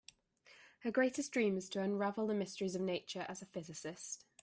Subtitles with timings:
[0.79, 4.25] Her greatest dream is to unravel the mysteries of nature as a physicist.